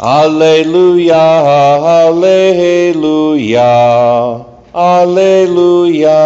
[0.00, 1.14] Alleluia,
[2.06, 3.64] Alleluia,
[4.72, 6.18] Alleluia.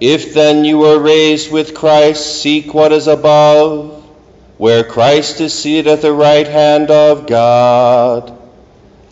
[0.00, 4.02] If then you were raised with Christ, seek what is above,
[4.56, 8.37] where Christ is seated at the right hand of God.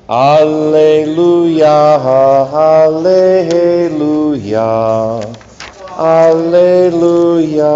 [0.09, 1.99] Alleluia,
[2.79, 3.35] Alleluia,
[5.99, 7.67] Alleluia.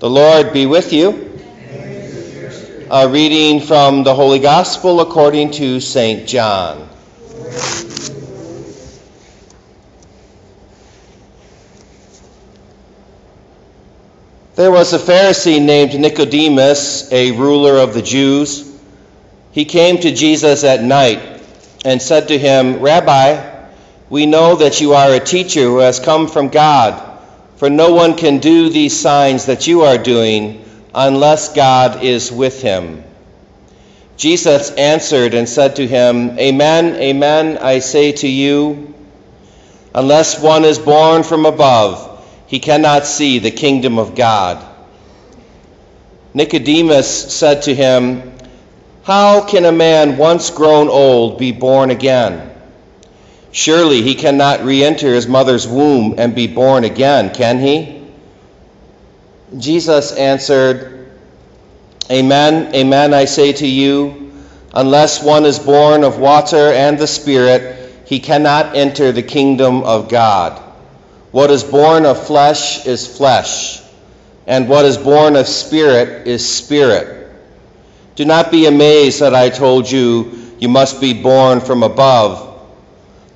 [0.00, 1.32] The Lord be with you.
[2.90, 6.28] A reading from the Holy Gospel according to St.
[6.28, 6.90] John.
[14.56, 18.66] There was a Pharisee named Nicodemus, a ruler of the Jews.
[19.52, 21.42] He came to Jesus at night
[21.84, 23.66] and said to him, Rabbi,
[24.08, 27.20] we know that you are a teacher who has come from God,
[27.56, 32.62] for no one can do these signs that you are doing unless God is with
[32.62, 33.04] him.
[34.16, 38.94] Jesus answered and said to him, Amen, amen, I say to you,
[39.94, 42.15] unless one is born from above,
[42.46, 44.64] he cannot see the kingdom of God.
[46.34, 48.32] Nicodemus said to him,
[49.04, 52.50] How can a man once grown old be born again?
[53.52, 58.02] Surely he cannot re enter his mother's womb and be born again, can he?
[59.56, 61.08] Jesus answered,
[62.10, 64.32] Amen, amen, I say to you,
[64.74, 70.08] unless one is born of water and the Spirit, he cannot enter the kingdom of
[70.08, 70.65] God.
[71.30, 73.82] What is born of flesh is flesh,
[74.46, 77.28] and what is born of spirit is spirit.
[78.14, 82.42] Do not be amazed that I told you you must be born from above.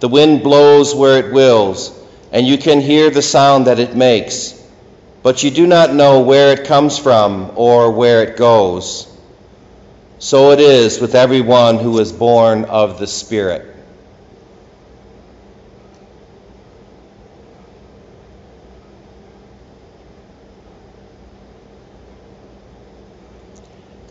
[0.01, 1.93] The wind blows where it wills,
[2.33, 4.55] and you can hear the sound that it makes,
[5.23, 9.07] but you do not know where it comes from or where it goes.
[10.19, 13.70] So it is with everyone who is born of the Spirit.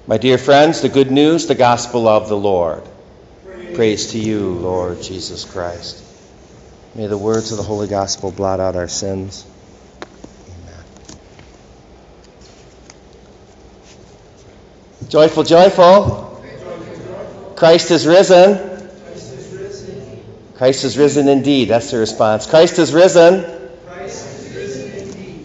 [0.10, 2.82] My dear friends, the good news, the gospel of the Lord.
[3.46, 6.04] Praise, Praise to you, Lord Jesus Christ.
[6.96, 9.46] May the words of the Holy Gospel blot out our sins.
[10.48, 10.84] Amen.
[15.10, 16.44] Joyful, joyful.
[17.56, 18.90] Christ is risen.
[20.56, 21.66] Christ is risen indeed.
[21.66, 22.48] That's the response.
[22.48, 23.59] Christ is risen.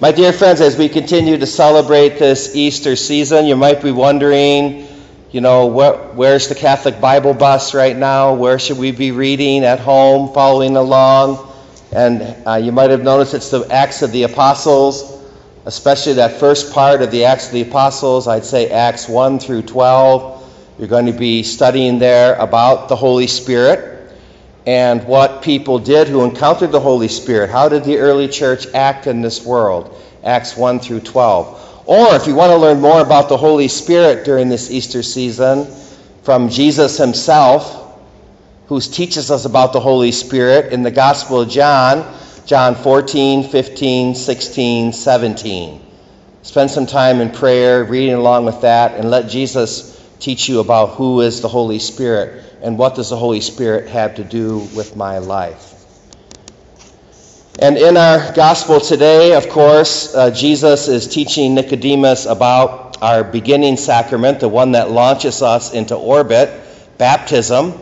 [0.01, 4.89] My dear friends, as we continue to celebrate this Easter season, you might be wondering,
[5.31, 8.35] you know, where's the Catholic Bible bus right now?
[8.35, 11.49] Where should we be reading at home, following along?
[11.93, 15.23] And uh, you might have noticed it's the Acts of the Apostles,
[15.65, 18.27] especially that first part of the Acts of the Apostles.
[18.27, 20.75] I'd say Acts 1 through 12.
[20.81, 23.94] You're going to be studying there about the Holy Spirit
[24.67, 27.51] and what people did who encountered the Holy Spirit.
[27.51, 30.01] How did the early church act in this world?
[30.23, 31.83] Acts 1 through 12.
[31.87, 35.67] Or if you want to learn more about the Holy Spirit during this Easter season,
[36.23, 37.83] from Jesus himself,
[38.69, 44.15] who teaches us about the Holy Spirit in the Gospel of John, John 14, 15,
[44.15, 45.81] 16, 17.
[46.41, 50.91] Spend some time in prayer, reading along with that, and let Jesus teach you about
[50.93, 54.97] who is the Holy Spirit and what does the Holy Spirit have to do with
[54.97, 55.75] my life.
[57.59, 63.77] And in our gospel today, of course, uh, Jesus is teaching Nicodemus about our beginning
[63.77, 66.51] sacrament, the one that launches us into orbit,
[66.97, 67.75] baptism,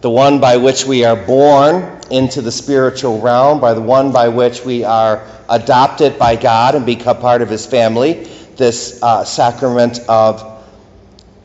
[0.00, 4.28] the one by which we are born into the spiritual realm, by the one by
[4.28, 8.24] which we are adopted by God and become part of his family,
[8.56, 10.64] this uh, sacrament of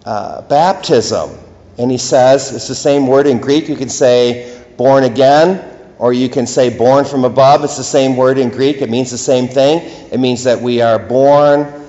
[0.06, 1.47] uh, baptism.
[1.78, 3.70] And he says, it's the same word in Greek.
[3.70, 5.64] You can say born again,
[6.00, 7.64] or you can say born from above.
[7.64, 8.82] It's the same word in Greek.
[8.82, 9.82] It means the same thing.
[10.12, 11.88] It means that we are born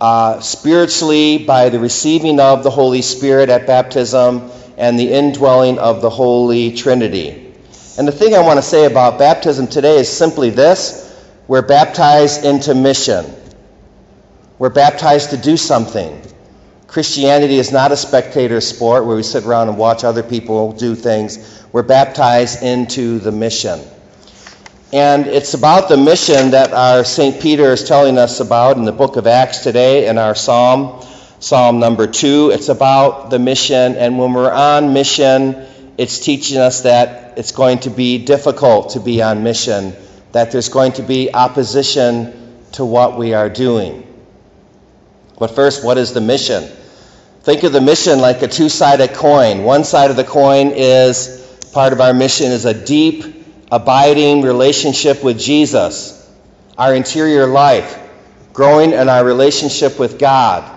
[0.00, 6.02] uh, spiritually by the receiving of the Holy Spirit at baptism and the indwelling of
[6.02, 7.54] the Holy Trinity.
[7.98, 11.04] And the thing I want to say about baptism today is simply this
[11.48, 13.24] we're baptized into mission.
[14.58, 16.20] We're baptized to do something.
[16.86, 20.94] Christianity is not a spectator sport where we sit around and watch other people do
[20.94, 21.64] things.
[21.72, 23.80] We're baptized into the mission.
[24.92, 27.40] And it's about the mission that our St.
[27.40, 31.04] Peter is telling us about in the book of Acts today in our psalm.
[31.40, 32.50] Psalm number two.
[32.52, 35.66] It's about the mission, and when we're on mission,
[35.98, 39.94] it's teaching us that it's going to be difficult to be on mission,
[40.32, 42.32] that there's going to be opposition
[42.72, 44.05] to what we are doing.
[45.38, 46.64] But first, what is the mission?
[47.42, 49.62] Think of the mission like a two sided coin.
[49.62, 53.24] One side of the coin is part of our mission is a deep,
[53.70, 56.28] abiding relationship with Jesus,
[56.78, 57.98] our interior life,
[58.52, 60.72] growing in our relationship with God.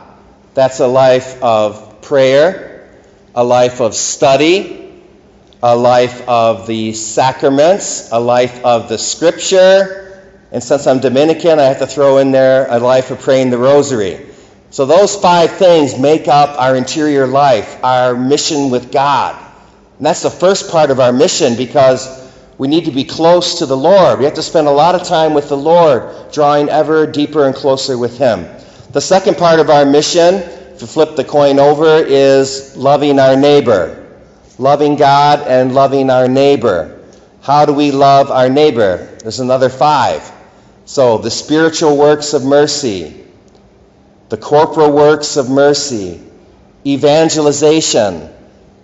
[0.54, 2.90] That's a life of prayer,
[3.34, 4.94] a life of study,
[5.64, 10.22] a life of the sacraments, a life of the scripture.
[10.52, 13.58] And since I'm Dominican, I have to throw in there a life of praying the
[13.58, 14.29] rosary.
[14.72, 19.36] So those five things make up our interior life, our mission with God.
[19.98, 22.20] And that's the first part of our mission because
[22.60, 24.20] we need to be close to the Lord.
[24.20, 27.56] We have to spend a lot of time with the Lord, drawing ever deeper and
[27.56, 28.46] closer with Him.
[28.92, 33.36] The second part of our mission, if you flip the coin over, is loving our
[33.36, 33.96] neighbor.
[34.58, 37.00] Loving God and loving our neighbor.
[37.42, 39.18] How do we love our neighbor?
[39.22, 40.30] There's another five.
[40.86, 43.26] So the spiritual works of mercy,
[44.30, 46.22] the corporal works of mercy,
[46.86, 48.30] evangelization,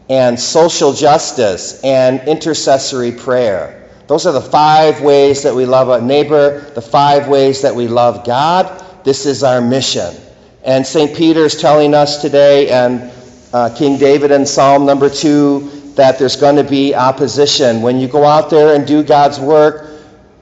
[0.10, 3.90] and social justice and intercessory prayer.
[4.08, 7.88] Those are the five ways that we love our neighbor, the five ways that we
[7.88, 8.84] love God.
[9.04, 10.16] This is our mission.
[10.64, 11.16] And St.
[11.16, 13.12] Peter is telling us today, and
[13.54, 17.82] uh, King David in Psalm number two, that there's going to be opposition.
[17.82, 19.90] When you go out there and do God's work,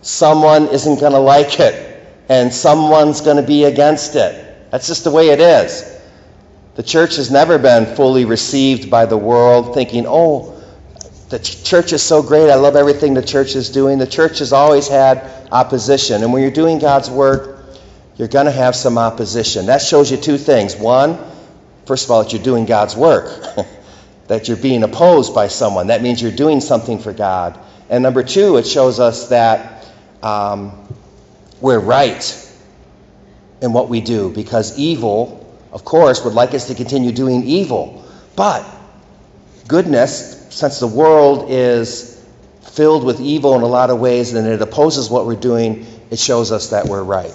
[0.01, 4.52] someone isn't going to like it, and someone's going to be against it.
[4.73, 5.85] That's just the way it is.
[6.73, 10.59] The church has never been fully received by the world, thinking, oh,
[11.29, 12.49] the church is so great.
[12.49, 13.99] I love everything the church is doing.
[13.99, 16.23] The church has always had opposition.
[16.23, 17.63] And when you're doing God's work,
[18.17, 19.67] you're going to have some opposition.
[19.67, 20.75] That shows you two things.
[20.75, 21.19] One,
[21.85, 23.55] first of all, that you're doing God's work,
[24.27, 25.85] that you're being opposed by someone.
[25.85, 27.59] That means you're doing something for God.
[27.91, 29.85] And number two, it shows us that
[30.23, 30.95] um,
[31.61, 32.39] we're right
[33.63, 35.39] in what we do because evil,
[35.71, 38.05] of course, would like us to continue doing evil.
[38.35, 38.65] But
[39.67, 42.21] goodness, since the world is
[42.61, 46.19] filled with evil in a lot of ways and it opposes what we're doing, it
[46.19, 47.33] shows us that we're right.